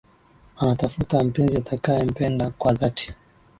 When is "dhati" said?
2.73-3.13